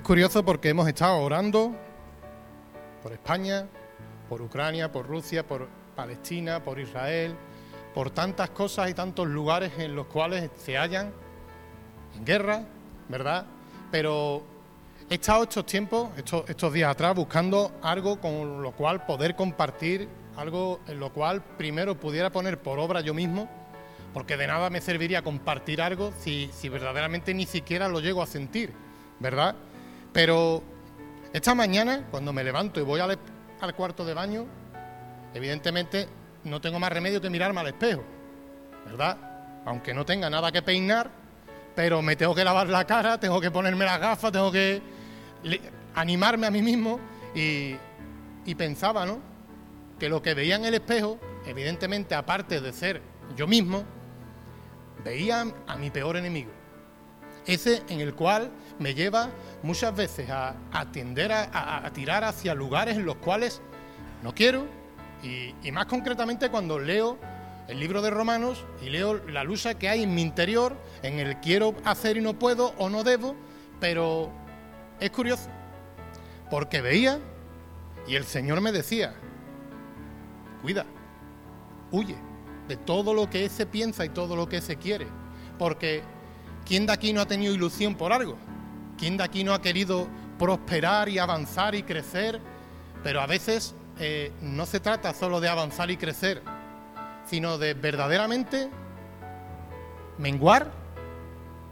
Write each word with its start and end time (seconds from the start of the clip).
Es 0.00 0.06
curioso 0.06 0.42
porque 0.42 0.70
hemos 0.70 0.88
estado 0.88 1.18
orando 1.18 1.76
por 3.02 3.12
España, 3.12 3.66
por 4.30 4.40
Ucrania, 4.40 4.90
por 4.90 5.06
Rusia, 5.06 5.46
por 5.46 5.68
Palestina, 5.94 6.64
por 6.64 6.80
Israel, 6.80 7.36
por 7.92 8.08
tantas 8.08 8.48
cosas 8.48 8.88
y 8.88 8.94
tantos 8.94 9.28
lugares 9.28 9.72
en 9.76 9.94
los 9.94 10.06
cuales 10.06 10.48
se 10.56 10.78
hallan 10.78 11.12
en 12.16 12.24
guerra, 12.24 12.62
¿verdad? 13.10 13.44
Pero 13.90 14.42
he 15.10 15.16
estado 15.16 15.42
estos 15.42 15.66
tiempos, 15.66 16.08
estos, 16.16 16.72
días 16.72 16.90
atrás, 16.90 17.14
buscando 17.14 17.70
algo 17.82 18.18
con 18.18 18.62
lo 18.62 18.72
cual 18.72 19.04
poder 19.04 19.36
compartir, 19.36 20.08
algo 20.38 20.80
en 20.88 20.98
lo 20.98 21.12
cual 21.12 21.42
primero 21.58 22.00
pudiera 22.00 22.30
poner 22.30 22.58
por 22.58 22.78
obra 22.78 23.02
yo 23.02 23.12
mismo, 23.12 23.50
porque 24.14 24.38
de 24.38 24.46
nada 24.46 24.70
me 24.70 24.80
serviría 24.80 25.20
compartir 25.20 25.82
algo 25.82 26.10
si, 26.18 26.48
si 26.54 26.70
verdaderamente 26.70 27.34
ni 27.34 27.44
siquiera 27.44 27.86
lo 27.86 28.00
llego 28.00 28.22
a 28.22 28.26
sentir, 28.26 28.72
¿verdad? 29.18 29.56
Pero 30.12 30.62
esta 31.32 31.54
mañana, 31.54 32.06
cuando 32.10 32.32
me 32.32 32.42
levanto 32.42 32.80
y 32.80 32.82
voy 32.82 33.00
al, 33.00 33.18
cuarto 33.74 34.04
de 34.04 34.14
baño, 34.14 34.46
evidentemente 35.34 36.08
no 36.44 36.60
tengo 36.60 36.78
más 36.78 36.90
remedio 36.90 37.20
que 37.20 37.30
mirarme 37.30 37.60
al 37.60 37.68
espejo, 37.68 38.02
¿verdad? 38.86 39.62
Aunque 39.66 39.94
no 39.94 40.04
tenga 40.04 40.28
nada 40.28 40.50
que 40.50 40.62
peinar, 40.62 41.10
pero 41.76 42.02
me 42.02 42.16
tengo 42.16 42.34
que 42.34 42.44
lavar 42.44 42.68
la 42.68 42.84
cara, 42.86 43.20
tengo 43.20 43.40
que 43.40 43.50
ponerme 43.50 43.84
las 43.84 44.00
gafas, 44.00 44.32
tengo 44.32 44.50
que 44.50 44.82
animarme 45.94 46.46
a 46.46 46.50
mí 46.50 46.62
mismo 46.62 46.98
y 47.34 48.54
pensaba, 48.56 49.06
¿no? 49.06 49.20
Que 49.98 50.08
lo 50.08 50.20
que 50.22 50.34
veía 50.34 50.56
en 50.56 50.64
el 50.64 50.74
espejo, 50.74 51.20
evidentemente, 51.46 52.14
aparte 52.14 52.60
de 52.60 52.72
ser 52.72 53.02
yo 53.36 53.46
mismo, 53.46 53.84
veía 55.04 55.44
a 55.66 55.76
mi 55.76 55.90
peor 55.90 56.16
enemigo. 56.16 56.59
Ese 57.50 57.82
en 57.88 57.98
el 58.00 58.14
cual 58.14 58.48
me 58.78 58.94
lleva 58.94 59.28
muchas 59.64 59.94
veces 59.96 60.30
a, 60.30 60.54
a 60.70 60.92
tender 60.92 61.32
a, 61.32 61.84
a, 61.84 61.92
tirar 61.92 62.22
hacia 62.22 62.54
lugares 62.54 62.96
en 62.96 63.04
los 63.04 63.16
cuales 63.16 63.60
no 64.22 64.32
quiero. 64.32 64.68
Y, 65.24 65.52
y, 65.64 65.72
más 65.72 65.86
concretamente 65.86 66.48
cuando 66.48 66.78
leo 66.78 67.18
el 67.66 67.80
libro 67.80 68.02
de 68.02 68.10
Romanos 68.10 68.64
y 68.80 68.88
leo 68.88 69.14
la 69.26 69.42
lucha 69.42 69.74
que 69.74 69.88
hay 69.88 70.04
en 70.04 70.14
mi 70.14 70.22
interior, 70.22 70.76
en 71.02 71.18
el 71.18 71.40
quiero 71.40 71.74
hacer 71.84 72.16
y 72.16 72.20
no 72.20 72.38
puedo 72.38 72.72
o 72.78 72.88
no 72.88 73.02
debo, 73.02 73.34
pero 73.80 74.30
es 75.00 75.10
curioso, 75.10 75.48
porque 76.50 76.80
veía 76.80 77.18
y 78.06 78.14
el 78.14 78.26
Señor 78.26 78.60
me 78.60 78.70
decía, 78.70 79.12
cuida, 80.62 80.86
huye 81.90 82.16
de 82.68 82.76
todo 82.76 83.12
lo 83.12 83.28
que 83.28 83.44
ese 83.44 83.66
piensa 83.66 84.04
y 84.04 84.10
todo 84.10 84.36
lo 84.36 84.48
que 84.48 84.58
ese 84.58 84.76
quiere, 84.76 85.08
porque 85.58 86.04
¿quién 86.64 86.86
de 86.86 86.92
aquí 86.92 87.12
no 87.12 87.20
ha 87.20 87.26
tenido 87.26 87.54
ilusión 87.54 87.94
por 87.94 88.12
algo? 88.12 88.36
¿Quién 88.98 89.16
de 89.16 89.24
aquí 89.24 89.44
no 89.44 89.54
ha 89.54 89.62
querido 89.62 90.08
prosperar 90.38 91.08
y 91.08 91.18
avanzar 91.18 91.74
y 91.74 91.82
crecer? 91.82 92.40
Pero 93.02 93.20
a 93.20 93.26
veces 93.26 93.74
eh, 93.98 94.32
no 94.42 94.66
se 94.66 94.80
trata 94.80 95.14
solo 95.14 95.40
de 95.40 95.48
avanzar 95.48 95.90
y 95.90 95.96
crecer, 95.96 96.42
sino 97.26 97.58
de 97.58 97.74
verdaderamente 97.74 98.70
menguar 100.18 100.70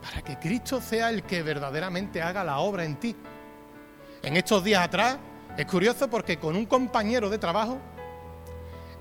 para 0.03 0.23
que 0.23 0.39
Cristo 0.39 0.81
sea 0.81 1.11
el 1.11 1.23
que 1.23 1.43
verdaderamente 1.43 2.23
haga 2.23 2.45
la 2.45 2.59
obra 2.59 2.85
en 2.85 2.97
ti. 2.97 3.17
En 4.23 4.37
estos 4.37 4.65
días 4.65 4.83
atrás, 4.83 5.19
es 5.57 5.67
curioso 5.67 6.09
porque 6.09 6.39
con 6.39 6.57
un 6.57 6.67
compañero 6.67 7.29
de 7.29 7.39
trabajo, 7.39 7.79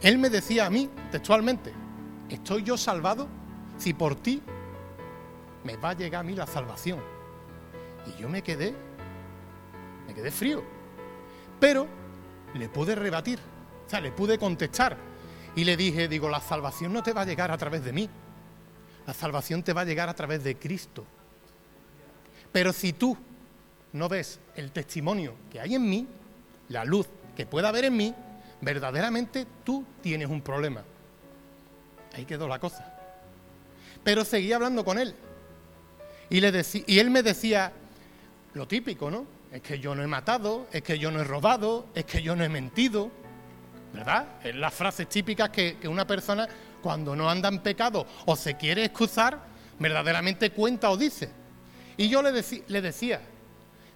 él 0.01 0.17
me 0.17 0.29
decía 0.29 0.65
a 0.65 0.69
mí 0.69 0.89
textualmente, 1.11 1.73
¿estoy 2.29 2.63
yo 2.63 2.77
salvado 2.77 3.27
si 3.77 3.93
por 3.93 4.15
ti 4.15 4.41
me 5.67 5.75
va 5.75 5.89
a 5.89 5.93
llegar 5.93 6.21
a 6.21 6.23
mí 6.23 6.33
la 6.33 6.47
salvación? 6.47 7.01
Y 8.05 8.21
yo 8.21 8.29
me 8.29 8.41
quedé, 8.41 8.73
me 10.07 10.13
quedé 10.13 10.31
frío. 10.31 10.63
Pero 11.59 11.85
le 12.53 12.69
pude 12.69 12.95
rebatir, 12.95 13.37
o 13.85 13.89
sea, 13.89 13.99
le 13.99 14.13
pude 14.13 14.39
contestar. 14.39 14.95
Y 15.57 15.65
le 15.65 15.75
dije, 15.75 16.07
digo, 16.07 16.29
la 16.29 16.39
salvación 16.39 16.93
no 16.93 17.03
te 17.03 17.11
va 17.11 17.21
a 17.21 17.25
llegar 17.25 17.51
a 17.51 17.57
través 17.57 17.83
de 17.83 17.91
mí, 17.91 18.09
la 19.05 19.13
salvación 19.13 19.61
te 19.61 19.73
va 19.73 19.81
a 19.81 19.83
llegar 19.83 20.07
a 20.07 20.13
través 20.13 20.41
de 20.41 20.55
Cristo. 20.55 21.05
Pero 22.53 22.71
si 22.71 22.93
tú 22.93 23.17
no 23.91 24.07
ves 24.07 24.39
el 24.55 24.71
testimonio 24.71 25.33
que 25.51 25.59
hay 25.59 25.75
en 25.75 25.89
mí, 25.89 26.07
la 26.69 26.85
luz 26.85 27.07
que 27.35 27.45
pueda 27.45 27.69
haber 27.69 27.85
en 27.85 27.97
mí, 27.97 28.15
verdaderamente 28.61 29.45
tú 29.65 29.83
tienes 30.01 30.29
un 30.29 30.41
problema. 30.41 30.83
Ahí 32.15 32.23
quedó 32.23 32.47
la 32.47 32.59
cosa. 32.59 32.93
Pero 34.01 34.23
seguí 34.23 34.53
hablando 34.53 34.85
con 34.85 34.97
él. 34.97 35.13
Y, 36.29 36.99
él 36.99 37.09
me 37.09 37.23
decía 37.23 37.71
lo 38.53 38.67
típico, 38.67 39.09
¿no? 39.09 39.25
Es 39.51 39.61
que 39.61 39.79
yo 39.79 39.95
no 39.95 40.03
he 40.03 40.07
matado, 40.07 40.67
es 40.71 40.81
que 40.81 40.99
yo 40.99 41.09
no 41.09 41.21
he 41.21 41.23
robado, 41.23 41.87
es 41.95 42.05
que 42.05 42.21
yo 42.21 42.35
no 42.35 42.43
he 42.43 42.49
mentido. 42.49 43.11
¿Verdad? 43.93 44.27
Es 44.43 44.53
las 44.53 44.73
frases 44.73 45.07
típicas 45.07 45.49
que, 45.49 45.77
una 45.87 46.05
persona 46.05 46.47
cuando 46.81 47.15
no 47.15 47.29
anda 47.29 47.47
en 47.49 47.59
pecado 47.59 48.05
o 48.25 48.35
se 48.35 48.57
quiere 48.57 48.83
excusar, 48.85 49.39
verdaderamente 49.79 50.51
cuenta 50.51 50.89
o 50.91 50.97
dice. 50.97 51.29
Y 51.95 52.09
yo 52.09 52.21
le, 52.21 52.43
le 52.67 52.81
decía, 52.81 53.21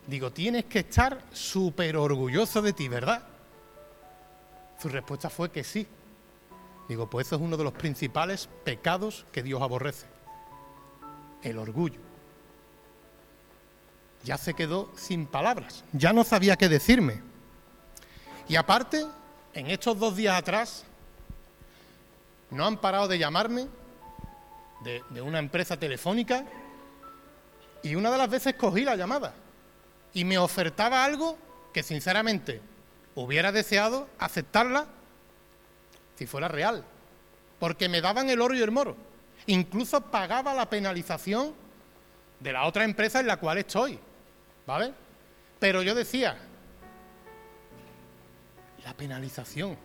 digo, 0.08 0.31
tienes 0.31 0.66
que 0.66 0.80
estar 0.80 1.22
súper 1.34 1.97
orgulloso 1.97 2.62
de 2.62 2.74
ti, 2.74 2.88
¿verdad? 2.88 3.24
Su 4.81 4.90
respuesta 4.90 5.30
fue 5.30 5.52
que 5.52 5.64
sí. 5.64 5.86
Digo, 6.88 7.09
pues 7.09 7.28
eso 7.28 7.36
es 7.36 7.41
uno 7.41 7.58
de 7.58 7.64
los 7.64 7.74
principales 7.74 8.50
pecados 8.64 9.25
que 9.31 9.44
Dios 9.44 9.62
aborrece. 9.62 10.08
El 11.44 11.58
orgullo. 11.58 12.10
Ya 14.24 14.38
se 14.38 14.54
quedó 14.54 14.92
sin 14.96 15.26
palabras, 15.26 15.84
ya 15.94 16.14
no 16.14 16.24
sabía 16.24 16.56
qué 16.56 16.70
decirme. 16.70 17.22
Y 18.48 18.56
aparte, 18.56 19.06
en 19.54 19.68
estos 19.68 19.98
dos 19.98 20.16
días 20.16 20.38
atrás, 20.38 20.84
no 22.50 22.66
han 22.66 22.78
parado 22.78 23.08
de 23.08 23.18
llamarme 23.18 23.68
de, 24.84 25.04
de, 25.09 25.22
una 25.22 25.40
empresa 25.40 25.78
telefónica 25.78 26.46
y 27.82 27.96
una 27.96 28.12
de 28.12 28.18
las 28.18 28.30
veces 28.30 28.56
cogí 28.56 28.84
la 28.84 28.96
llamada 28.96 29.34
y 30.14 30.26
me 30.26 30.38
ofertaba 30.38 31.06
algo 31.06 31.38
que 31.74 31.82
sinceramente 31.82 32.62
hubiera 33.16 33.52
deseado 33.52 34.08
aceptarla 34.20 34.88
si 36.16 36.28
fuera 36.28 36.48
real, 36.48 36.84
porque 37.59 37.90
me 37.90 38.02
daban 38.02 38.30
el 38.30 38.42
oro 38.42 38.53
y 38.53 38.62
el 38.62 38.72
moro. 38.72 38.96
Incluso 39.48 40.02
pagaba 40.02 40.53
la 40.53 40.70
penalización 40.70 41.53
de 42.40 42.53
la 42.53 42.66
otra 42.66 42.84
empresa 42.84 43.20
en 43.20 43.28
la 43.28 43.38
cual 43.38 43.58
estoy, 43.58 44.00
¿vale? 44.72 44.94
Pero 45.59 45.84
yo 45.84 45.94
decía, 45.94 46.38
la 48.86 48.94
penalización, 48.96 49.78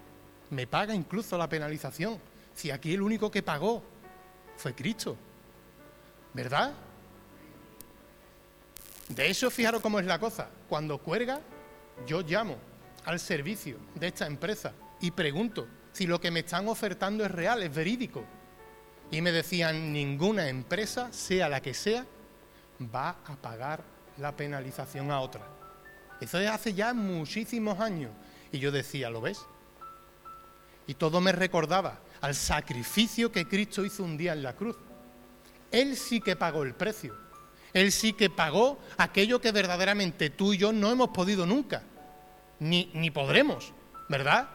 me 0.50 0.68
paga 0.68 0.94
incluso 0.94 1.36
la 1.36 1.48
penalización 1.48 2.20
si 2.54 2.70
aquí 2.70 2.94
el 2.94 3.02
único 3.02 3.28
que 3.28 3.42
pagó 3.42 3.82
fue 4.56 4.76
Cristo, 4.76 5.16
¿verdad? 6.32 6.72
De 9.08 9.28
hecho, 9.28 9.50
fijaros 9.50 9.82
cómo 9.82 9.98
es 9.98 10.06
la 10.06 10.20
cosa. 10.20 10.48
Cuando 10.68 10.98
cuelga, 10.98 11.40
yo 12.06 12.20
llamo 12.20 12.56
al 13.06 13.18
servicio 13.18 13.78
de 13.96 14.06
esta 14.06 14.28
empresa 14.28 14.72
y 15.00 15.10
pregunto 15.10 15.66
si 15.92 16.06
lo 16.06 16.20
que 16.20 16.30
me 16.30 16.40
están 16.40 16.68
ofertando 16.68 17.24
es 17.24 17.30
real, 17.32 17.60
es 17.64 17.74
verídico. 17.74 18.24
Y 19.10 19.20
me 19.20 19.32
decían, 19.32 19.92
ninguna 19.92 20.48
empresa, 20.48 21.12
sea 21.12 21.48
la 21.48 21.60
que 21.60 21.74
sea, 21.74 22.06
va 22.80 23.16
a 23.26 23.34
pagar 23.34 23.95
la 24.18 24.36
penalización 24.36 25.10
a 25.10 25.20
otra. 25.20 25.42
Eso 26.20 26.38
es 26.38 26.48
hace 26.48 26.74
ya 26.74 26.94
muchísimos 26.94 27.78
años. 27.80 28.10
Y 28.52 28.58
yo 28.58 28.70
decía, 28.70 29.10
¿lo 29.10 29.20
ves? 29.20 29.44
Y 30.86 30.94
todo 30.94 31.20
me 31.20 31.32
recordaba 31.32 32.00
al 32.20 32.34
sacrificio 32.34 33.30
que 33.30 33.46
Cristo 33.46 33.84
hizo 33.84 34.02
un 34.04 34.16
día 34.16 34.32
en 34.32 34.42
la 34.42 34.54
cruz. 34.54 34.76
Él 35.70 35.96
sí 35.96 36.20
que 36.20 36.36
pagó 36.36 36.62
el 36.62 36.74
precio. 36.74 37.14
Él 37.72 37.92
sí 37.92 38.12
que 38.14 38.30
pagó 38.30 38.78
aquello 38.96 39.40
que 39.40 39.52
verdaderamente 39.52 40.30
tú 40.30 40.54
y 40.54 40.58
yo 40.58 40.72
no 40.72 40.90
hemos 40.90 41.10
podido 41.10 41.44
nunca, 41.44 41.82
ni, 42.58 42.90
ni 42.94 43.10
podremos, 43.10 43.72
¿verdad? 44.08 44.48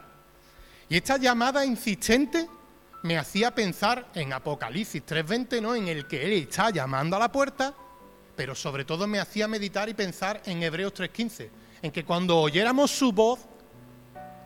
Y 0.89 0.97
esta 0.97 1.17
llamada 1.17 1.63
insistente 1.63 2.49
me 3.03 3.17
hacía 3.17 3.53
pensar 3.53 4.07
en 4.15 4.33
Apocalipsis 4.33 5.03
3.20, 5.05 5.61
¿no? 5.61 5.75
En 5.75 5.87
el 5.87 6.07
que 6.07 6.25
Él 6.25 6.33
está 6.33 6.71
llamando 6.71 7.15
a 7.15 7.19
la 7.19 7.31
puerta, 7.31 7.75
pero 8.35 8.55
sobre 8.55 8.85
todo 8.85 9.07
me 9.07 9.19
hacía 9.19 9.47
meditar 9.47 9.89
y 9.89 9.93
pensar 9.93 10.41
en 10.45 10.63
Hebreos 10.63 10.93
3.15, 10.93 11.49
en 11.81 11.91
que 11.91 12.05
cuando 12.05 12.37
oyéramos 12.39 12.91
su 12.91 13.11
voz, 13.11 13.39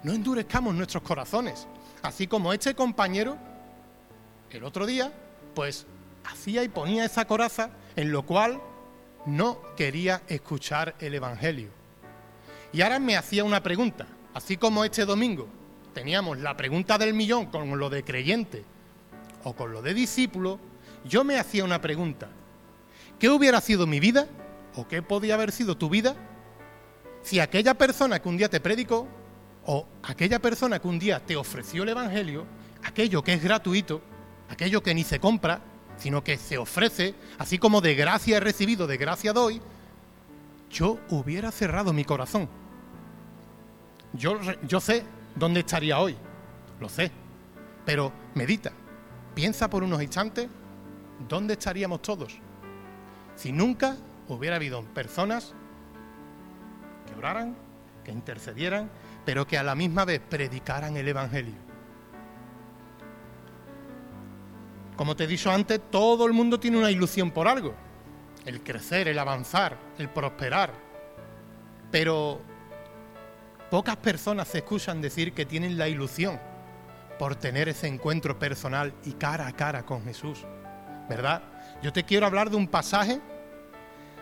no 0.03 0.13
endurezcamos 0.13 0.73
nuestros 0.75 1.03
corazones, 1.03 1.67
así 2.01 2.27
como 2.27 2.53
este 2.53 2.75
compañero, 2.75 3.37
el 4.51 4.63
otro 4.63 4.85
día, 4.85 5.11
pues 5.53 5.85
hacía 6.23 6.63
y 6.63 6.69
ponía 6.69 7.05
esa 7.05 7.25
coraza 7.25 7.71
en 7.95 8.11
lo 8.11 8.25
cual 8.25 8.61
no 9.25 9.59
quería 9.75 10.21
escuchar 10.27 10.95
el 10.99 11.13
Evangelio. 11.13 11.69
Y 12.71 12.81
ahora 12.81 12.99
me 12.99 13.17
hacía 13.17 13.43
una 13.43 13.63
pregunta, 13.63 14.07
así 14.33 14.57
como 14.57 14.85
este 14.85 15.05
domingo 15.05 15.47
teníamos 15.95 16.39
la 16.39 16.57
pregunta 16.57 16.97
del 16.97 17.13
millón 17.13 17.45
con 17.45 17.79
lo 17.79 17.89
de 17.89 18.03
creyente 18.03 18.65
o 19.45 19.53
con 19.53 19.71
lo 19.71 19.81
de 19.81 19.93
discípulo, 19.93 20.59
yo 21.05 21.23
me 21.23 21.39
hacía 21.39 21.63
una 21.63 21.79
pregunta. 21.79 22.27
¿Qué 23.19 23.29
hubiera 23.29 23.61
sido 23.61 23.87
mi 23.87 23.99
vida 23.99 24.27
o 24.75 24.87
qué 24.87 25.01
podía 25.01 25.35
haber 25.35 25.51
sido 25.51 25.77
tu 25.77 25.89
vida 25.89 26.15
si 27.21 27.39
aquella 27.39 27.73
persona 27.73 28.21
que 28.21 28.29
un 28.29 28.37
día 28.37 28.49
te 28.49 28.59
predicó 28.59 29.07
o 29.65 29.87
aquella 30.03 30.39
persona 30.39 30.79
que 30.79 30.87
un 30.87 30.99
día 30.99 31.19
te 31.25 31.35
ofreció 31.35 31.83
el 31.83 31.89
Evangelio, 31.89 32.45
aquello 32.83 33.23
que 33.23 33.33
es 33.33 33.43
gratuito, 33.43 34.01
aquello 34.49 34.83
que 34.83 34.93
ni 34.93 35.03
se 35.03 35.19
compra, 35.19 35.61
sino 35.97 36.23
que 36.23 36.37
se 36.37 36.57
ofrece, 36.57 37.15
así 37.39 37.57
como 37.57 37.81
de 37.81 37.95
gracia 37.95 38.37
he 38.37 38.39
recibido, 38.39 38.85
de 38.85 38.97
gracia 38.97 39.33
doy, 39.33 39.61
yo 40.69 40.99
hubiera 41.09 41.51
cerrado 41.51 41.93
mi 41.93 42.03
corazón. 42.03 42.47
Yo, 44.13 44.39
yo 44.67 44.79
sé 44.79 45.03
dónde 45.35 45.61
estaría 45.61 45.99
hoy, 45.99 46.15
lo 46.79 46.89
sé, 46.89 47.11
pero 47.85 48.11
medita, 48.35 48.71
piensa 49.33 49.69
por 49.69 49.83
unos 49.83 50.03
instantes 50.03 50.47
dónde 51.27 51.53
estaríamos 51.53 52.01
todos 52.01 52.44
si 53.35 53.51
nunca 53.51 53.97
hubiera 54.27 54.55
habido 54.55 54.83
personas 54.93 55.53
que 57.07 57.15
oraran, 57.17 57.55
que 58.03 58.11
intercedieran, 58.11 58.89
pero 59.25 59.47
que 59.47 59.57
a 59.57 59.63
la 59.63 59.75
misma 59.75 60.05
vez 60.05 60.21
predicaran 60.21 60.97
el 60.97 61.07
Evangelio. 61.07 61.55
Como 64.95 65.15
te 65.15 65.25
he 65.25 65.27
dicho 65.27 65.51
antes, 65.51 65.81
todo 65.91 66.25
el 66.25 66.33
mundo 66.33 66.59
tiene 66.59 66.77
una 66.77 66.89
ilusión 66.89 67.31
por 67.31 67.47
algo. 67.47 67.73
El 68.45 68.61
crecer, 68.61 69.07
el 69.07 69.19
avanzar, 69.19 69.77
el 69.97 70.09
prosperar. 70.09 70.71
Pero 71.91 72.39
pocas 73.69 73.97
personas 73.97 74.47
se 74.47 74.59
escuchan 74.59 75.01
decir 75.01 75.33
que 75.33 75.45
tienen 75.45 75.77
la 75.77 75.89
ilusión 75.89 76.39
por 77.19 77.35
tener 77.35 77.67
ese 77.67 77.87
encuentro 77.87 78.37
personal 78.39 78.93
y 79.03 79.13
cara 79.13 79.47
a 79.47 79.53
cara 79.53 79.85
con 79.85 80.03
Jesús. 80.03 80.45
¿Verdad? 81.09 81.41
Yo 81.81 81.93
te 81.93 82.03
quiero 82.03 82.25
hablar 82.25 82.49
de 82.49 82.55
un 82.55 82.67
pasaje, 82.67 83.19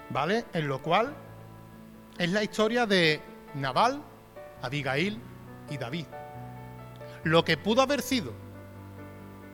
¿vale? 0.09 0.45
En 0.53 0.67
lo 0.67 0.81
cual 0.81 1.13
es 2.17 2.29
la 2.31 2.43
historia 2.43 2.85
de 2.85 3.21
Nabal, 3.55 4.01
Abigail 4.61 5.19
y 5.69 5.77
David. 5.77 6.05
Lo 7.23 7.45
que 7.45 7.57
pudo 7.57 7.81
haber 7.81 8.01
sido, 8.01 8.33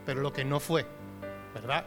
pero 0.06 0.22
lo 0.22 0.34
que 0.34 0.44
no 0.44 0.60
fue. 0.60 0.86
¿verdad? 1.54 1.86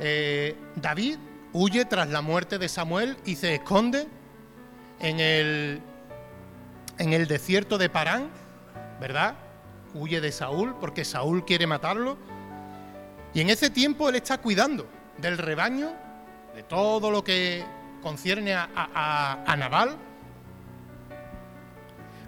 Eh, 0.00 0.56
David 0.76 1.18
huye 1.52 1.84
tras 1.84 2.08
la 2.08 2.20
muerte 2.20 2.58
de 2.58 2.68
Samuel 2.68 3.16
y 3.24 3.36
se 3.36 3.54
esconde 3.54 4.08
en 5.00 5.20
el, 5.20 5.80
en 6.98 7.12
el 7.12 7.26
desierto 7.26 7.78
de 7.78 7.88
Parán, 7.88 8.30
¿verdad? 9.00 9.34
Huye 9.94 10.20
de 10.20 10.32
Saúl 10.32 10.74
porque 10.80 11.04
Saúl 11.04 11.44
quiere 11.44 11.66
matarlo. 11.66 12.16
Y 13.34 13.40
en 13.40 13.50
ese 13.50 13.68
tiempo 13.68 14.08
él 14.08 14.14
está 14.14 14.38
cuidando 14.38 14.88
del 15.18 15.36
rebaño, 15.36 15.92
de 16.54 16.62
todo 16.62 17.10
lo 17.10 17.24
que 17.24 17.64
concierne 18.00 18.54
a, 18.54 18.68
a, 18.74 19.44
a 19.44 19.56
Nabal. 19.56 19.96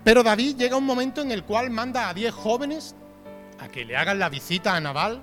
Pero 0.02 0.22
David 0.22 0.56
llega 0.56 0.76
un 0.76 0.84
momento 0.84 1.22
en 1.22 1.30
el 1.30 1.44
cual 1.44 1.70
manda 1.70 2.08
a 2.08 2.14
diez 2.14 2.34
jóvenes 2.34 2.94
a 3.58 3.68
que 3.68 3.84
le 3.84 3.96
hagan 3.96 4.18
la 4.18 4.28
visita 4.28 4.74
a 4.74 4.80
Nabal 4.80 5.22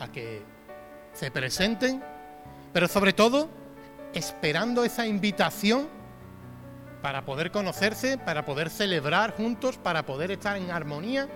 a 0.00 0.08
que 0.08 0.42
se 1.12 1.30
presenten, 1.30 2.02
pero 2.72 2.88
sobre 2.88 3.12
todo 3.12 3.48
esperando 4.14 4.84
esa 4.84 5.06
invitación 5.06 5.88
para 7.02 7.24
poder 7.24 7.50
conocerse, 7.50 8.18
para 8.18 8.44
poder 8.44 8.70
celebrar 8.70 9.36
juntos, 9.36 9.76
para 9.76 10.04
poder 10.04 10.30
estar 10.30 10.56
en 10.56 10.70
armonía. 10.70 11.28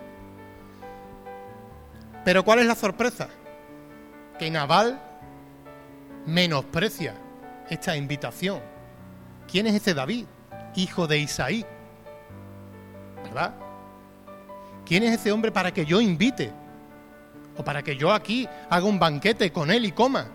Pero 2.25 2.43
¿cuál 2.43 2.59
es 2.59 2.65
la 2.65 2.75
sorpresa? 2.75 3.29
Que 4.43 4.51
Naval 4.51 4.99
menosprecia 6.25 7.15
esta 7.69 7.95
invitación. 7.95 8.59
¿Quién 9.49 9.67
es 9.67 9.75
ese 9.75 9.93
David, 9.93 10.25
hijo 10.75 11.07
de 11.07 11.19
Isaí? 11.19 11.65
¿Verdad? 13.23 13.55
¿Quién 14.85 15.03
es 15.03 15.17
ese 15.17 15.31
hombre 15.31 15.49
para 15.49 15.73
que 15.73 15.85
yo 15.85 16.01
invite? 16.01 16.51
o 17.55 17.63
para 17.63 17.83
que 17.83 17.95
yo 17.95 18.11
aquí 18.11 18.45
haga 18.69 18.85
un 18.85 18.99
banquete 18.99 19.49
con 19.53 19.71
él 19.71 19.85
y 19.85 19.93
coma. 19.93 20.27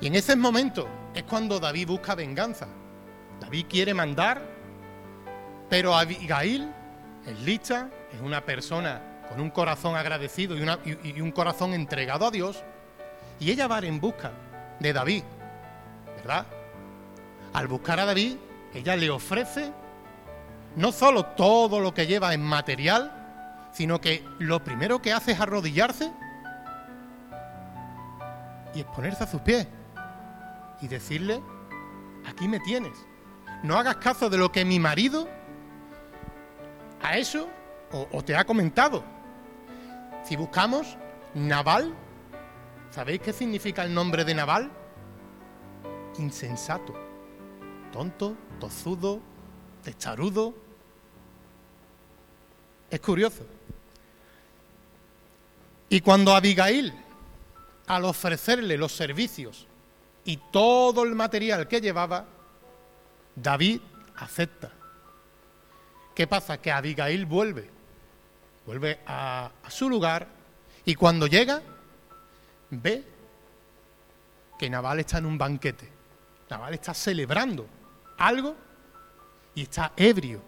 Y 0.00 0.08
en 0.08 0.16
ese 0.16 0.34
momento 0.34 0.88
es 1.14 1.22
cuando 1.22 1.60
David 1.60 1.86
busca 1.86 2.16
venganza. 2.16 2.66
David 3.40 3.66
quiere 3.68 3.94
mandar, 3.94 4.42
pero 5.70 5.94
Abigail 5.94 6.72
es 7.24 7.38
lista, 7.42 7.88
es 8.12 8.20
una 8.20 8.44
persona 8.44 9.15
con 9.28 9.40
un 9.40 9.50
corazón 9.50 9.96
agradecido 9.96 10.56
y, 10.56 11.20
un 11.20 11.32
corazón 11.32 11.74
entregado 11.74 12.26
a 12.26 12.30
Dios, 12.30 12.62
y 13.38 13.50
ella 13.50 13.66
va 13.66 13.78
en 13.80 14.00
busca 14.00 14.32
de 14.80 14.92
David, 14.92 15.24
¿verdad? 16.16 16.46
Al 17.52 17.68
buscar 17.68 18.00
a 18.00 18.06
David, 18.06 18.36
ella 18.74 18.96
le 18.96 19.10
ofrece 19.10 19.72
no 20.76 20.92
solo 20.92 21.24
todo 21.24 21.80
lo 21.80 21.94
que 21.94 22.06
lleva 22.06 22.34
en 22.34 22.42
material, 22.42 23.70
sino 23.72 24.00
que 24.00 24.24
lo 24.38 24.62
primero 24.62 25.00
que 25.00 25.12
hace 25.12 25.32
es 25.32 25.40
arrodillarse 25.40 26.10
y 28.74 28.80
exponerse 28.80 29.24
a 29.24 29.26
sus 29.26 29.40
pies 29.40 29.66
y 30.80 30.88
decirle, 30.88 31.42
aquí 32.26 32.48
me 32.48 32.60
tienes. 32.60 32.92
No 33.62 33.78
hagas 33.78 33.96
caso 33.96 34.28
de 34.28 34.38
lo 34.38 34.52
que 34.52 34.64
mi 34.64 34.78
marido 34.78 35.28
ha 37.02 37.16
hecho 37.16 37.48
o 38.12 38.22
te 38.22 38.36
ha 38.36 38.44
comentado. 38.44 39.15
Si 40.26 40.34
buscamos 40.34 40.96
Naval, 41.34 41.94
¿sabéis 42.90 43.20
qué 43.20 43.32
significa 43.32 43.84
el 43.84 43.94
nombre 43.94 44.24
de 44.24 44.34
Naval? 44.34 44.72
Insensato, 46.18 46.94
tonto, 47.92 48.36
tozudo, 48.58 49.20
testarudo. 49.84 50.52
Es 52.90 52.98
curioso. 52.98 53.46
Y 55.90 56.00
cuando 56.00 56.34
Abigail, 56.34 56.92
al 57.86 58.04
ofrecerle 58.04 58.76
los 58.76 58.90
servicios 58.90 59.68
y 60.24 60.38
todo 60.50 61.04
el 61.04 61.14
material 61.14 61.68
que 61.68 61.80
llevaba, 61.80 62.26
David 63.36 63.80
acepta. 64.16 64.72
¿Qué 66.16 66.26
pasa? 66.26 66.60
Que 66.60 66.72
Abigail 66.72 67.26
vuelve, 67.26 67.75
vuelve 68.66 69.00
a, 69.06 69.50
su 69.68 69.88
lugar 69.88 70.26
y 70.84 70.94
cuando 70.94 71.26
llega, 71.26 71.62
ve 72.70 73.04
que 74.58 74.68
Naval 74.68 75.00
está 75.00 75.18
en 75.18 75.26
un 75.26 75.38
banquete. 75.38 75.90
Naval 76.50 76.74
está 76.74 76.92
celebrando 76.92 77.66
algo 78.18 78.56
y 79.54 79.62
está 79.62 79.92
ebrio. 79.96 80.40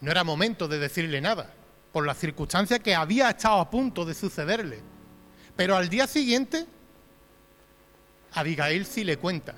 No 0.00 0.10
era 0.10 0.24
momento 0.24 0.66
de 0.66 0.78
decirle 0.78 1.20
nada 1.20 1.52
por 1.92 2.06
la 2.06 2.14
circunstancia 2.14 2.78
que 2.78 2.94
había 2.94 3.30
estado 3.30 3.60
a 3.60 3.70
punto 3.70 4.04
de 4.04 4.14
sucederle. 4.14 4.80
Pero 5.56 5.76
al 5.76 5.88
día 5.88 6.06
siguiente, 6.06 6.66
Abigail 8.32 8.86
sí 8.86 9.04
le 9.04 9.18
cuenta, 9.18 9.54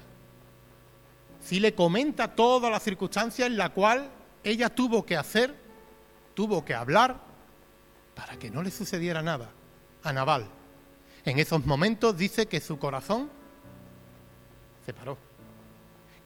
sí 1.41 1.61
le 1.61 1.75
comenta 1.75 2.35
toda 2.35 2.71
la 2.71 2.81
circunstancia 2.81 3.47
en 3.47 3.57
la 3.57 3.69
cual 3.69 4.11
ella 4.43 4.69
tuvo 4.69 5.05
que 5.05 5.17
hacer, 5.17 5.55
tuvo 6.35 6.65
que 6.65 6.75
hablar 6.75 7.21
para 8.15 8.39
que 8.39 8.51
no 8.51 8.63
le 8.63 8.71
sucediera 8.71 9.23
nada 9.23 9.51
a 10.03 10.13
Naval. 10.13 10.47
En 11.25 11.39
esos 11.39 11.65
momentos 11.65 12.17
dice 12.17 12.47
que 12.47 12.61
su 12.61 12.79
corazón 12.79 13.31
se 14.85 14.93
paró, 14.93 15.17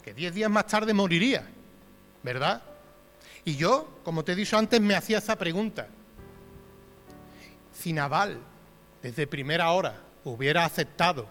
que 0.02 0.14
diez 0.14 0.34
días 0.34 0.50
más 0.50 0.66
tarde 0.66 0.94
moriría, 0.94 1.46
¿verdad? 2.22 2.62
Y 3.44 3.56
yo, 3.56 4.00
como 4.04 4.25
te 4.25 4.32
he 4.32 4.36
dicho 4.36 4.56
antes, 4.56 4.80
me 4.80 4.94
hacía 4.94 5.18
esa 5.18 5.36
pregunta 5.36 5.88
si 7.72 7.92
Naval 7.92 8.38
desde 9.02 9.26
primera 9.26 9.70
hora 9.70 10.02
hubiera 10.25 10.64
aceptado 10.64 11.28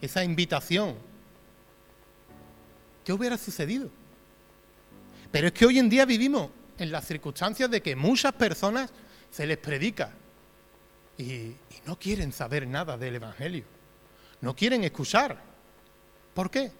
esa 0.00 0.24
invitación, 0.24 0.94
¿qué 3.04 3.12
hubiera 3.12 3.36
sucedido? 3.36 3.90
Pero 5.30 5.48
es 5.48 5.52
que 5.52 5.66
hoy 5.66 5.78
en 5.78 5.90
día 5.90 6.04
vivimos 6.04 6.50
en 6.80 6.90
las 6.90 7.06
circunstancias 7.06 7.70
de 7.70 7.80
que 7.80 7.94
muchas 7.94 8.32
personas 8.32 8.90
se 9.30 9.46
les 9.46 9.58
predica 9.58 10.10
y, 11.16 11.54
no 11.86 11.98
quieren 11.98 12.30
saber 12.32 12.66
nada 12.66 12.98
del 12.98 13.16
Evangelio, 13.16 13.64
no 14.42 14.54
quieren 14.54 14.84
escuchar. 14.84 15.40
¿Por 16.34 16.50
qué? 16.50 16.70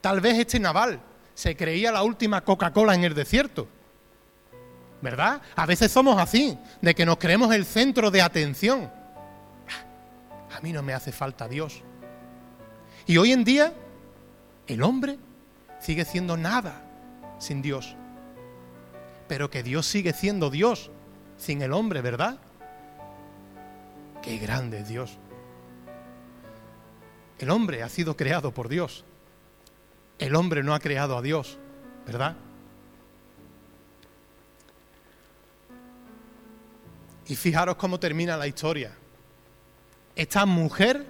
Tal 0.00 0.20
vez 0.20 0.38
este 0.38 0.60
Naval 0.60 1.00
se 1.34 1.56
creía 1.56 1.90
la 1.90 2.02
última 2.02 2.42
Coca-Cola 2.42 2.94
en 2.94 3.04
el 3.04 3.14
desierto 3.14 3.66
¿verdad? 5.00 5.40
A 5.54 5.66
veces 5.66 5.92
somos 5.92 6.20
así, 6.20 6.58
de 6.80 6.94
que 6.94 7.06
nos 7.06 7.18
creemos 7.18 7.54
el 7.54 7.64
centro 7.64 8.10
de 8.10 8.22
atención. 8.22 8.90
A 10.54 10.60
mí 10.60 10.72
no 10.72 10.82
me 10.82 10.94
hace 10.94 11.12
falta 11.12 11.48
Dios. 11.48 11.82
Y 13.06 13.18
hoy 13.18 13.32
en 13.32 13.44
día, 13.44 13.72
el 14.66 14.82
hombre 14.82 15.18
sigue 15.80 16.04
siendo 16.04 16.36
nada 16.36 16.82
sin 17.38 17.62
Dios. 17.62 17.94
Pero 19.28 19.50
que 19.50 19.62
Dios 19.62 19.86
sigue 19.86 20.12
siendo 20.12 20.50
Dios 20.50 20.90
sin 21.36 21.62
el 21.62 21.72
hombre, 21.72 22.00
¿verdad? 22.00 22.38
Qué 24.22 24.38
grande 24.38 24.80
es 24.80 24.88
Dios. 24.88 25.18
El 27.38 27.50
hombre 27.50 27.82
ha 27.82 27.88
sido 27.88 28.16
creado 28.16 28.52
por 28.52 28.68
Dios. 28.68 29.04
el 30.18 30.34
hombre 30.34 30.62
no 30.62 30.74
ha 30.74 30.80
creado 30.80 31.18
a 31.18 31.22
Dios, 31.22 31.58
¿verdad? 32.06 32.36
Y 37.28 37.36
fijaros 37.36 37.76
cómo 37.76 38.00
termina 38.00 38.36
la 38.36 38.46
historia. 38.46 38.92
Esta 40.14 40.46
mujer, 40.46 41.04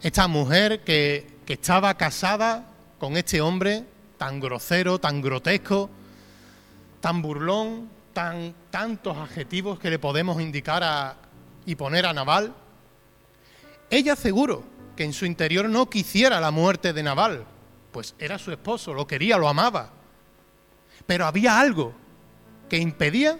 esta 0.00 0.28
mujer 0.28 0.84
que, 0.84 1.38
que 1.44 1.54
estaba 1.54 1.94
casada 1.96 2.66
con 3.00 3.16
este 3.16 3.40
hombre 3.40 3.84
tan 4.16 4.38
grosero, 4.38 5.00
tan 5.00 5.20
grotesco, 5.20 5.90
tan 7.04 7.20
burlón, 7.20 7.90
tan, 8.14 8.54
tantos 8.70 9.14
adjetivos 9.18 9.78
que 9.78 9.90
le 9.90 9.98
podemos 9.98 10.40
indicar 10.40 10.82
a, 10.82 11.18
y 11.66 11.74
poner 11.74 12.06
a 12.06 12.14
Naval, 12.14 12.54
ella 13.90 14.16
seguro 14.16 14.64
que 14.96 15.04
en 15.04 15.12
su 15.12 15.26
interior 15.26 15.68
no 15.68 15.90
quisiera 15.90 16.40
la 16.40 16.50
muerte 16.50 16.94
de 16.94 17.02
Naval, 17.02 17.44
pues 17.92 18.14
era 18.18 18.38
su 18.38 18.52
esposo, 18.52 18.94
lo 18.94 19.06
quería, 19.06 19.36
lo 19.36 19.50
amaba. 19.50 19.90
Pero 21.04 21.26
había 21.26 21.60
algo 21.60 21.92
que 22.70 22.78
impedía 22.78 23.38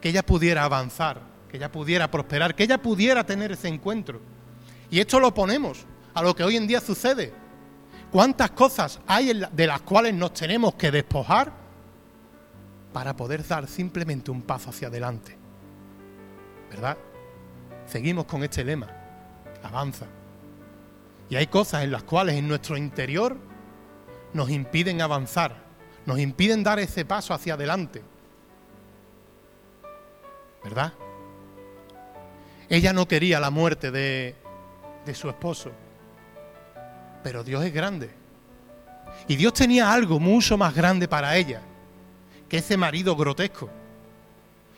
que 0.00 0.08
ella 0.08 0.24
pudiera 0.24 0.64
avanzar, 0.64 1.20
que 1.50 1.58
ella 1.58 1.70
pudiera 1.70 2.10
prosperar, 2.10 2.54
que 2.54 2.62
ella 2.62 2.80
pudiera 2.80 3.22
tener 3.26 3.52
ese 3.52 3.68
encuentro. 3.68 4.18
Y 4.90 4.98
esto 4.98 5.20
lo 5.20 5.34
ponemos 5.34 5.84
a 6.14 6.22
lo 6.22 6.34
que 6.34 6.42
hoy 6.42 6.56
en 6.56 6.66
día 6.66 6.80
sucede. 6.80 7.34
¿Cuántas 8.10 8.52
cosas 8.52 8.98
hay 9.06 9.42
de 9.52 9.66
las 9.66 9.82
cuales 9.82 10.14
nos 10.14 10.32
tenemos 10.32 10.74
que 10.76 10.90
despojar 10.90 11.67
para 12.92 13.16
poder 13.16 13.46
dar 13.46 13.66
simplemente 13.68 14.30
un 14.30 14.42
paso 14.42 14.70
hacia 14.70 14.88
adelante? 14.88 15.36
¿Verdad? 16.70 16.96
Seguimos 17.86 18.26
con 18.26 18.42
este 18.42 18.64
lema, 18.64 18.88
avanza. 19.62 20.06
Y 21.30 21.36
hay 21.36 21.46
cosas 21.46 21.84
en 21.84 21.92
las 21.92 22.02
cuales 22.02 22.36
en 22.36 22.48
nuestro 22.48 22.76
interior 22.76 23.36
nos 24.32 24.50
impiden 24.50 25.00
avanzar, 25.00 25.56
nos 26.06 26.18
impiden 26.18 26.62
dar 26.62 26.78
ese 26.78 27.04
paso 27.04 27.34
hacia 27.34 27.54
adelante. 27.54 28.02
¿verdad? 30.62 30.92
Ella 32.68 32.92
no 32.92 33.08
quería 33.08 33.40
la 33.40 33.50
muerte 33.50 33.90
de, 33.90 34.34
de 35.06 35.14
su 35.14 35.28
esposo, 35.28 35.70
pero 37.22 37.42
Dios 37.42 37.64
es 37.64 37.72
grande. 37.72 38.10
Y 39.26 39.36
Dios 39.36 39.54
tenía 39.54 39.92
algo 39.92 40.20
mucho 40.20 40.58
más 40.58 40.74
grande 40.74 41.08
para 41.08 41.36
ella 41.36 41.62
que 42.48 42.58
ese 42.58 42.76
marido 42.76 43.14
grotesco. 43.16 43.68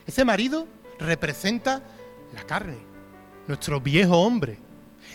Ese 0.05 0.25
marido 0.25 0.67
representa 0.99 1.81
la 2.33 2.43
carne, 2.43 2.77
nuestro 3.47 3.79
viejo 3.79 4.17
hombre. 4.17 4.57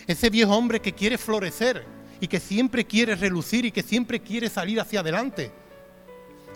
Ese 0.07 0.29
viejo 0.29 0.55
hombre 0.55 0.81
que 0.81 0.93
quiere 0.93 1.17
florecer 1.17 1.85
y 2.19 2.27
que 2.27 2.39
siempre 2.39 2.85
quiere 2.85 3.15
relucir 3.15 3.65
y 3.65 3.71
que 3.71 3.83
siempre 3.83 4.21
quiere 4.21 4.49
salir 4.49 4.79
hacia 4.79 5.01
adelante. 5.01 5.51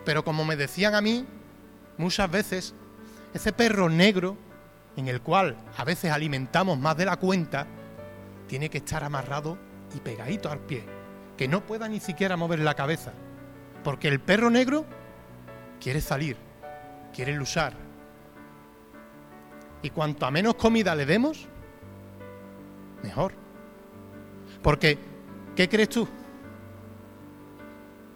Pero 0.05 0.23
como 0.23 0.43
me 0.45 0.55
decían 0.55 0.95
a 0.95 1.01
mí, 1.01 1.25
muchas 1.97 2.29
veces 2.31 2.73
ese 3.33 3.53
perro 3.53 3.89
negro 3.89 4.37
en 4.97 5.07
el 5.07 5.21
cual 5.21 5.55
a 5.77 5.83
veces 5.83 6.11
alimentamos 6.11 6.77
más 6.77 6.97
de 6.97 7.05
la 7.05 7.17
cuenta, 7.17 7.67
tiene 8.47 8.69
que 8.69 8.79
estar 8.79 9.03
amarrado 9.03 9.57
y 9.95 9.99
pegadito 9.99 10.51
al 10.51 10.59
pie, 10.59 10.83
que 11.37 11.47
no 11.47 11.65
pueda 11.65 11.87
ni 11.87 11.99
siquiera 11.99 12.35
mover 12.35 12.59
la 12.59 12.73
cabeza, 12.73 13.13
porque 13.83 14.07
el 14.07 14.19
perro 14.19 14.49
negro 14.49 14.85
quiere 15.81 15.99
salir, 15.99 16.37
quiere 17.13 17.33
luchar. 17.33 17.73
Y 19.81 19.89
cuanto 19.89 20.25
a 20.25 20.31
menos 20.31 20.55
comida 20.55 20.95
le 20.95 21.05
demos, 21.05 21.47
mejor. 23.03 23.33
Porque, 24.61 24.97
¿qué 25.55 25.67
crees 25.67 25.89
tú? 25.89 26.07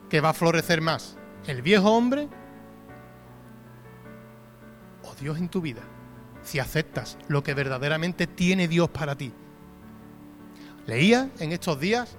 ¿Que 0.09 0.21
va 0.21 0.29
a 0.29 0.33
florecer 0.33 0.79
más? 0.79 1.17
¿El 1.47 1.61
viejo 1.61 1.89
hombre 1.89 2.29
Dios 5.19 5.37
en 5.37 5.49
tu 5.49 5.61
vida, 5.61 5.81
si 6.43 6.59
aceptas 6.59 7.17
lo 7.27 7.43
que 7.43 7.53
verdaderamente 7.53 8.27
tiene 8.27 8.67
Dios 8.67 8.89
para 8.89 9.15
ti. 9.15 9.31
Leía 10.85 11.29
en 11.39 11.51
estos 11.51 11.79
días 11.79 12.15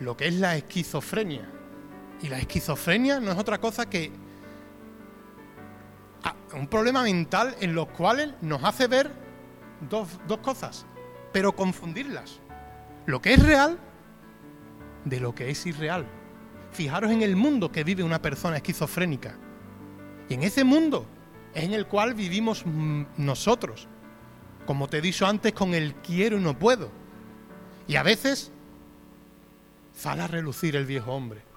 lo 0.00 0.16
que 0.16 0.28
es 0.28 0.34
la 0.34 0.56
esquizofrenia. 0.56 1.48
Y 2.20 2.28
la 2.28 2.38
esquizofrenia 2.38 3.20
no 3.20 3.30
es 3.30 3.38
otra 3.38 3.58
cosa 3.58 3.88
que 3.88 4.10
ah, 6.24 6.34
un 6.54 6.66
problema 6.66 7.02
mental 7.02 7.54
en 7.60 7.74
los 7.74 7.88
cuales 7.88 8.30
nos 8.40 8.62
hace 8.64 8.86
ver 8.86 9.10
dos, 9.88 10.08
dos 10.26 10.38
cosas, 10.38 10.86
pero 11.32 11.54
confundirlas. 11.54 12.40
Lo 13.06 13.22
que 13.22 13.34
es 13.34 13.42
real 13.42 13.78
de 15.04 15.20
lo 15.20 15.34
que 15.34 15.50
es 15.50 15.64
irreal. 15.66 16.06
Fijaros 16.72 17.10
en 17.10 17.22
el 17.22 17.36
mundo 17.36 17.72
que 17.72 17.84
vive 17.84 18.02
una 18.02 18.20
persona 18.20 18.56
esquizofrénica. 18.56 19.36
Y 20.28 20.34
en 20.34 20.42
ese 20.42 20.64
mundo 20.64 21.06
en 21.54 21.72
el 21.72 21.86
cual 21.86 22.14
vivimos 22.14 22.64
nosotros. 23.16 23.88
Como 24.66 24.88
te 24.88 24.98
he 24.98 25.00
dicho 25.00 25.26
antes, 25.26 25.52
con 25.52 25.74
el 25.74 25.94
quiero 25.94 26.36
y 26.36 26.40
no 26.40 26.58
puedo. 26.58 26.90
Y 27.86 27.96
a 27.96 28.02
veces 28.02 28.52
sale 29.94 30.22
a 30.22 30.26
relucir 30.26 30.76
el 30.76 30.84
viejo 30.84 31.12
hombre. 31.12 31.47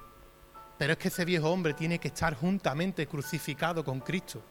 Pero 0.81 0.93
es 0.93 0.97
que 0.97 1.09
ese 1.09 1.25
viejo 1.25 1.47
hombre 1.47 1.75
tiene 1.75 1.99
que 1.99 2.07
estar 2.07 2.33
juntamente 2.33 3.05
crucificado 3.05 3.85
con 3.85 3.99
Cristo. 3.99 4.41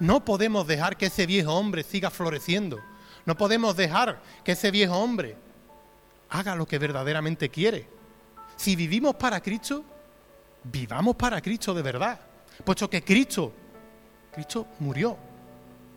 No 0.00 0.22
podemos 0.22 0.66
dejar 0.66 0.98
que 0.98 1.06
ese 1.06 1.24
viejo 1.24 1.54
hombre 1.54 1.82
siga 1.82 2.10
floreciendo. 2.10 2.78
No 3.24 3.38
podemos 3.38 3.74
dejar 3.74 4.20
que 4.44 4.52
ese 4.52 4.70
viejo 4.70 4.94
hombre 4.98 5.34
haga 6.28 6.54
lo 6.54 6.66
que 6.66 6.78
verdaderamente 6.78 7.48
quiere. 7.48 7.88
Si 8.54 8.76
vivimos 8.76 9.14
para 9.14 9.40
Cristo, 9.40 9.82
vivamos 10.62 11.16
para 11.16 11.40
Cristo 11.40 11.72
de 11.72 11.80
verdad. 11.80 12.20
Puesto 12.62 12.90
que 12.90 13.02
Cristo 13.02 13.50
Cristo 14.32 14.66
murió 14.78 15.16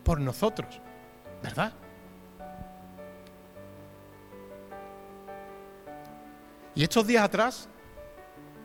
por 0.02 0.22
nosotros, 0.22 0.80
¿verdad? 1.42 1.74
Y 6.74 6.82
estos 6.82 7.06
días 7.06 7.24
atrás, 7.24 7.68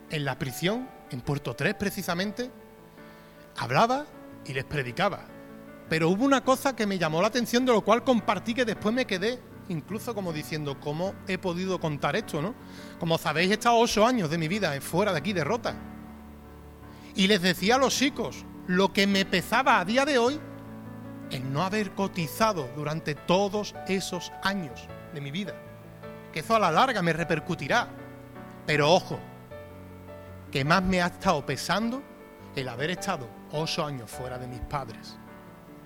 en 0.09 0.25
la 0.25 0.37
prisión, 0.37 0.87
en 1.11 1.21
Puerto 1.21 1.55
3 1.55 1.75
precisamente, 1.75 2.49
hablaba 3.57 4.05
y 4.45 4.53
les 4.53 4.63
predicaba. 4.65 5.25
Pero 5.89 6.09
hubo 6.09 6.25
una 6.25 6.43
cosa 6.43 6.75
que 6.75 6.87
me 6.87 6.97
llamó 6.97 7.21
la 7.21 7.27
atención, 7.27 7.65
de 7.65 7.71
lo 7.71 7.81
cual 7.81 8.03
compartí 8.03 8.53
que 8.53 8.65
después 8.65 8.93
me 8.93 9.05
quedé 9.05 9.39
incluso 9.69 10.13
como 10.13 10.33
diciendo, 10.33 10.79
¿cómo 10.79 11.13
he 11.27 11.37
podido 11.37 11.79
contar 11.79 12.15
esto? 12.15 12.41
¿no? 12.41 12.53
Como 12.99 13.17
sabéis, 13.17 13.51
he 13.51 13.53
estado 13.53 13.77
ocho 13.77 14.05
años 14.05 14.29
de 14.29 14.37
mi 14.37 14.47
vida 14.47 14.79
fuera 14.81 15.11
de 15.11 15.19
aquí 15.19 15.33
de 15.33 15.43
Rota. 15.43 15.75
Y 17.15 17.27
les 17.27 17.41
decía 17.41 17.75
a 17.75 17.79
los 17.79 17.95
chicos, 17.95 18.45
lo 18.67 18.91
que 18.91 19.07
me 19.07 19.25
pesaba 19.25 19.79
a 19.79 19.85
día 19.85 20.05
de 20.05 20.17
hoy, 20.17 20.39
el 21.31 21.51
no 21.51 21.63
haber 21.63 21.91
cotizado 21.91 22.69
durante 22.75 23.15
todos 23.15 23.73
esos 23.87 24.31
años 24.43 24.87
de 25.13 25.21
mi 25.21 25.31
vida. 25.31 25.55
Que 26.33 26.41
eso 26.41 26.55
a 26.55 26.59
la 26.59 26.71
larga 26.71 27.01
me 27.01 27.13
repercutirá. 27.13 27.87
Pero 28.65 28.91
ojo, 28.91 29.19
que 30.55 30.63
más 30.63 30.81
me 30.81 31.01
ha 31.01 31.07
estado 31.07 31.45
pesando 31.45 32.01
el 32.55 32.69
haber 32.69 32.89
estado 32.91 33.27
ocho 33.51 33.85
años 33.85 34.09
fuera 34.09 34.37
de 34.37 34.47
mis 34.47 34.61
padres. 34.61 35.17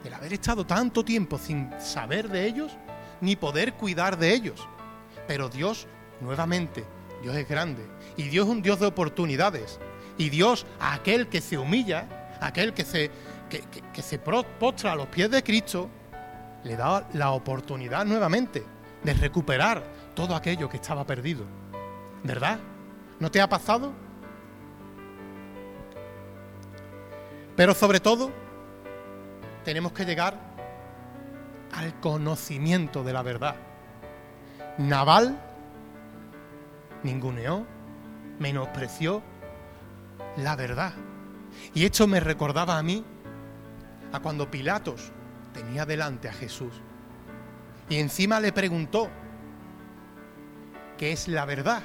El 0.06 0.14
haber 0.14 0.32
estado 0.34 0.64
tanto 0.64 1.04
tiempo 1.04 1.40
sin 1.40 1.72
saber 1.80 2.30
de 2.30 2.46
ellos 2.46 2.78
ni 3.20 3.36
poder 3.36 3.74
cuidar 3.74 4.16
de 4.16 4.32
ellos. 4.32 4.68
Pero 5.28 5.50
Dios, 5.50 5.88
nuevamente, 6.22 6.86
Dios 7.24 7.36
es 7.36 7.50
grande. 7.50 7.84
Y 8.16 8.26
Dios 8.26 8.46
es 8.46 8.52
un 8.52 8.62
Dios 8.62 8.80
de 8.80 8.86
oportunidades. 8.86 9.80
Y 10.20 10.30
Dios, 10.30 10.68
aquel 10.80 11.30
que 11.30 11.42
se 11.42 11.58
humilla, 11.58 12.38
aquel 12.40 12.76
que 12.76 12.86
se, 12.86 13.10
que, 13.50 14.04
se 14.04 14.20
postra 14.20 14.92
a 14.92 14.96
los 14.96 15.08
pies 15.08 15.32
de 15.32 15.42
Cristo, 15.42 15.90
le 16.64 16.76
da 16.76 17.10
la 17.14 17.32
oportunidad 17.32 18.06
nuevamente 18.06 18.64
de 19.04 19.14
recuperar 19.16 19.84
todo 20.14 20.36
aquello 20.36 20.70
que 20.70 20.78
estaba 20.78 21.08
perdido. 21.08 21.44
¿Verdad? 22.24 22.60
¿No 23.20 23.32
te 23.32 23.42
ha 23.42 23.50
pasado? 23.50 24.09
Pero 27.60 27.74
sobre 27.74 28.00
todo, 28.00 28.32
tenemos 29.66 29.92
que 29.92 30.06
llegar 30.06 30.34
al 31.74 32.00
conocimiento 32.00 33.04
de 33.04 33.12
la 33.12 33.22
verdad. 33.22 33.58
Naval 34.78 35.38
ninguneó, 37.04 37.66
menospreció 38.40 39.22
la 40.38 40.56
verdad. 40.56 40.94
Y 41.74 41.84
esto 41.84 42.08
me 42.08 42.22
recordaba 42.22 42.78
a 42.78 42.82
mí 42.82 43.04
a 44.14 44.22
cuando 44.22 44.50
Pilatos 44.50 45.12
tenía 45.54 45.86
delante 45.86 46.30
a 46.30 46.34
Jesús 46.34 46.72
y 47.90 47.98
encima 47.98 48.40
le 48.40 48.54
preguntó, 48.54 49.10
¿qué 50.98 51.12
es 51.12 51.28
la 51.28 51.44
verdad? 51.44 51.84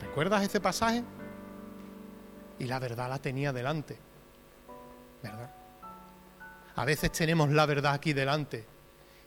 ¿Recuerdas 0.00 0.42
ese 0.42 0.58
pasaje? 0.58 1.04
Y 2.60 2.66
la 2.66 2.78
verdad 2.78 3.08
la 3.08 3.18
tenía 3.18 3.52
delante, 3.52 3.98
¿verdad? 5.22 5.50
A 6.76 6.84
veces 6.84 7.10
tenemos 7.10 7.50
la 7.50 7.66
verdad 7.66 7.94
aquí 7.94 8.12
delante 8.12 8.64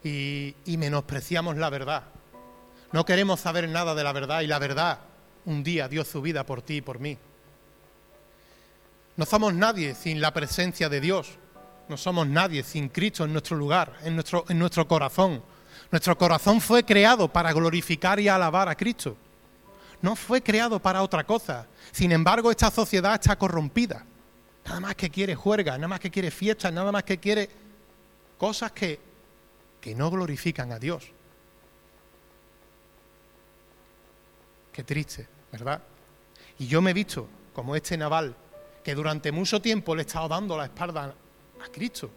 y, 0.03 0.55
menospreciamos 0.77 1.57
la 1.57 1.69
verdad. 1.69 2.03
No 2.91 3.05
queremos 3.05 3.39
saber 3.39 3.67
nada 3.67 3.95
de 3.95 4.03
la 4.03 4.13
verdad 4.13 4.41
y 4.41 4.47
la 4.47 4.59
verdad 4.59 4.99
un 5.45 5.63
día 5.63 5.87
dio 5.87 6.05
su 6.05 6.21
vida 6.21 6.45
por 6.45 6.61
ti 6.61 6.77
y 6.77 6.81
por 6.81 6.99
mí. 6.99 7.17
No 9.17 9.25
somos 9.25 9.53
nadie 9.53 9.95
sin 9.95 10.21
la 10.21 10.31
presencia 10.31 10.87
de 10.87 11.01
Dios. 11.01 11.31
No 11.89 11.97
somos 11.97 12.27
nadie 12.27 12.63
sin 12.63 12.89
Cristo 12.89 13.25
en 13.25 13.33
nuestro 13.33 13.57
lugar, 13.57 13.93
en 14.03 14.15
nuestro, 14.15 14.45
en 14.47 14.59
nuestro 14.59 14.87
corazón. 14.87 15.43
Nuestro 15.91 16.17
corazón 16.17 16.61
fue 16.61 16.83
creado 16.83 17.27
para 17.27 17.51
glorificar 17.51 18.19
y 18.19 18.27
alabar 18.27 18.69
a 18.69 18.75
Cristo. 18.75 19.17
No 20.03 20.17
fue 20.17 20.43
creado 20.43 20.81
para 20.81 21.01
otra 21.01 21.23
cosa. 21.23 21.65
Sin 21.93 22.11
embargo, 22.11 22.51
esta 22.51 22.69
sociedad 22.69 23.13
está 23.13 23.37
corrompida. 23.37 24.05
Nada 24.65 24.81
más 24.81 24.95
que 24.95 25.09
quiere 25.09 25.33
juerga, 25.33 25.77
nada 25.77 25.87
más 25.87 26.01
que 26.01 26.11
quiere 26.11 26.29
fiestas, 26.29 26.73
nada 26.73 26.91
más 26.91 27.03
que 27.03 27.17
quiere 27.19 27.49
cosas 28.37 28.73
que, 28.73 28.99
que 29.79 29.95
no 29.95 30.11
glorifican 30.11 30.73
a 30.73 30.77
Dios. 30.77 31.05
Qué 34.73 34.83
triste, 34.83 35.25
¿verdad? 35.53 35.81
Y 36.59 36.67
yo 36.67 36.81
me 36.81 36.91
he 36.91 36.93
visto 36.93 37.29
como 37.53 37.73
este 37.73 37.97
naval 37.97 38.35
que 38.83 38.95
durante 38.95 39.31
mucho 39.31 39.61
tiempo 39.61 39.95
le 39.95 40.01
he 40.01 40.05
estado 40.05 40.27
dando 40.27 40.57
la 40.57 40.65
espalda 40.65 41.15
a 41.63 41.69
Cristo. 41.71 42.11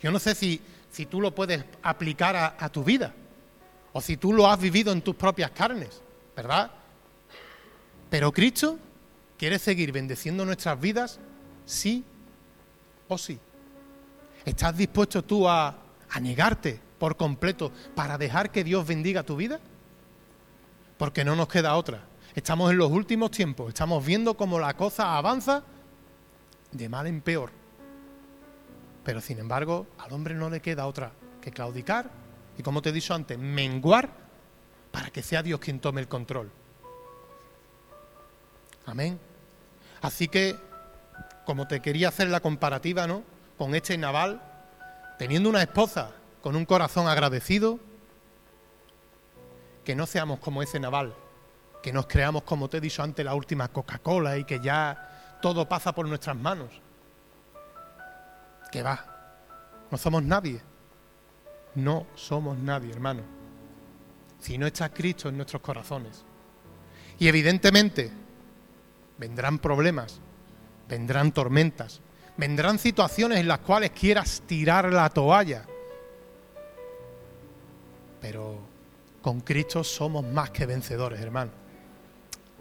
Yo 0.00 0.10
no 0.10 0.18
sé 0.18 0.34
si, 0.34 0.58
si 0.90 1.04
tú 1.04 1.20
lo 1.20 1.34
puedes 1.34 1.62
aplicar 1.82 2.34
a, 2.34 2.56
a 2.58 2.70
tu 2.70 2.82
vida 2.82 3.12
o 3.92 4.00
si 4.00 4.16
tú 4.16 4.32
lo 4.32 4.50
has 4.50 4.58
vivido 4.58 4.90
en 4.90 5.02
tus 5.02 5.16
propias 5.16 5.50
carnes, 5.50 6.00
¿verdad? 6.34 6.70
Pero 8.10 8.32
Cristo 8.32 8.78
quiere 9.36 9.58
seguir 9.58 9.92
bendeciendo 9.92 10.44
nuestras 10.44 10.80
vidas, 10.80 11.18
sí 11.64 12.04
o 13.08 13.18
sí. 13.18 13.38
¿Estás 14.44 14.76
dispuesto 14.76 15.22
tú 15.24 15.48
a, 15.48 15.76
a 16.10 16.20
negarte 16.20 16.80
por 16.98 17.16
completo 17.16 17.72
para 17.94 18.16
dejar 18.16 18.50
que 18.50 18.64
Dios 18.64 18.86
bendiga 18.86 19.22
tu 19.22 19.36
vida? 19.36 19.60
Porque 20.98 21.24
no 21.24 21.34
nos 21.36 21.48
queda 21.48 21.76
otra. 21.76 22.04
Estamos 22.34 22.70
en 22.70 22.78
los 22.78 22.90
últimos 22.90 23.30
tiempos, 23.30 23.68
estamos 23.68 24.04
viendo 24.04 24.36
cómo 24.36 24.58
la 24.58 24.76
cosa 24.76 25.16
avanza 25.16 25.64
de 26.70 26.88
mal 26.88 27.06
en 27.06 27.20
peor. 27.20 27.50
Pero 29.04 29.20
sin 29.20 29.38
embargo, 29.38 29.86
al 29.98 30.12
hombre 30.12 30.34
no 30.34 30.50
le 30.50 30.60
queda 30.60 30.86
otra 30.86 31.12
que 31.40 31.50
claudicar 31.50 32.10
y, 32.58 32.62
como 32.62 32.82
te 32.82 32.90
he 32.90 32.92
dicho 32.92 33.14
antes, 33.14 33.38
menguar 33.38 34.10
para 34.90 35.10
que 35.10 35.22
sea 35.22 35.42
Dios 35.42 35.60
quien 35.60 35.80
tome 35.80 36.00
el 36.00 36.08
control. 36.08 36.50
Amén. 38.86 39.18
Así 40.00 40.28
que, 40.28 40.56
como 41.44 41.66
te 41.66 41.80
quería 41.80 42.08
hacer 42.08 42.28
la 42.28 42.40
comparativa, 42.40 43.06
¿no? 43.06 43.22
Con 43.58 43.74
este 43.74 43.98
naval, 43.98 44.40
teniendo 45.18 45.48
una 45.48 45.62
esposa 45.62 46.12
con 46.40 46.54
un 46.54 46.64
corazón 46.64 47.08
agradecido, 47.08 47.80
que 49.84 49.96
no 49.96 50.06
seamos 50.06 50.38
como 50.38 50.62
ese 50.62 50.78
naval, 50.78 51.14
que 51.82 51.92
nos 51.92 52.06
creamos, 52.06 52.42
como 52.44 52.68
te 52.68 52.78
he 52.78 52.80
dicho 52.80 53.02
antes, 53.02 53.24
la 53.24 53.34
última 53.34 53.68
Coca-Cola 53.68 54.38
y 54.38 54.44
que 54.44 54.60
ya 54.60 55.38
todo 55.40 55.68
pasa 55.68 55.92
por 55.94 56.06
nuestras 56.08 56.36
manos. 56.36 56.70
Que 58.70 58.82
va, 58.82 59.04
no 59.90 59.98
somos 59.98 60.22
nadie. 60.22 60.60
No 61.74 62.06
somos 62.14 62.58
nadie, 62.58 62.90
hermano. 62.90 63.22
Si 64.38 64.56
no 64.58 64.66
está 64.66 64.88
Cristo 64.88 65.28
en 65.28 65.36
nuestros 65.36 65.60
corazones. 65.62 66.24
Y 67.18 67.28
evidentemente, 67.28 68.10
vendrán 69.18 69.58
problemas, 69.58 70.20
vendrán 70.88 71.32
tormentas, 71.32 72.00
vendrán 72.36 72.78
situaciones 72.78 73.38
en 73.38 73.48
las 73.48 73.60
cuales 73.60 73.90
quieras 73.90 74.42
tirar 74.46 74.92
la 74.92 75.08
toalla. 75.10 75.64
Pero 78.20 78.58
con 79.22 79.40
Cristo 79.40 79.82
somos 79.84 80.24
más 80.24 80.50
que 80.50 80.66
vencedores, 80.66 81.20
hermano. 81.20 81.50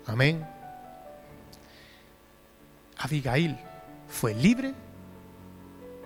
Amén. 0.08 0.48
Abigail 2.98 3.58
fue 4.08 4.34
libre 4.34 4.74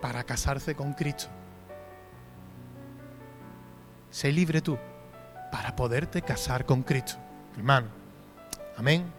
para 0.02 0.24
casarse 0.24 0.76
con 0.76 0.94
Cristo. 0.94 1.28
Sé 4.10 4.32
libre 4.32 4.62
tú 4.62 4.78
para 5.52 5.76
poderte 5.76 6.22
casar 6.22 6.66
con 6.66 6.84
Cristo, 6.84 7.18
hermano. 7.56 7.88
Amén. 8.78 9.19